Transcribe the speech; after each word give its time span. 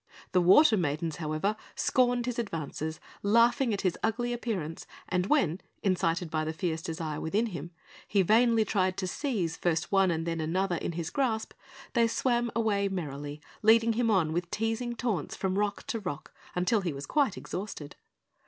The 0.31 0.41
water 0.41 0.77
maidens, 0.77 1.17
however, 1.17 1.55
scorned 1.75 2.25
his 2.25 2.39
advances, 2.39 2.99
laughing 3.21 3.71
at 3.71 3.81
his 3.81 3.99
ugly 4.01 4.33
appearance; 4.33 4.87
and 5.07 5.27
when, 5.27 5.61
incited 5.83 6.31
by 6.31 6.43
the 6.43 6.53
fierce 6.53 6.81
desire 6.81 7.21
within 7.21 7.45
him, 7.45 7.69
he 8.07 8.23
vainly 8.23 8.65
tried 8.65 8.97
to 8.97 9.05
seize 9.07 9.55
first 9.57 9.91
one 9.91 10.09
and 10.09 10.25
then 10.25 10.41
another 10.41 10.77
in 10.77 10.93
his 10.93 11.11
grasp, 11.11 11.53
they 11.93 12.07
swam 12.07 12.49
away 12.55 12.89
merrily, 12.89 13.41
leading 13.61 13.93
him 13.93 14.09
on 14.09 14.33
with 14.33 14.49
teasing 14.49 14.95
taunts 14.95 15.35
from 15.35 15.59
rock 15.59 15.83
to 15.85 15.99
rock, 15.99 16.33
until 16.55 16.81
he 16.81 16.93
was 16.93 17.05
quite 17.05 17.37
exhausted. 17.37 17.95